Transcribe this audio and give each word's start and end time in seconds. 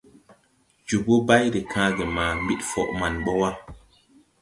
Jobo 0.87 1.15
bay 1.27 1.45
de 1.53 1.59
kããge 1.71 2.05
ma 2.15 2.25
ɓid 2.45 2.61
fɔ 2.71 2.81
man 2.99 3.13
bɔ 3.25 3.31
wà. 3.41 3.49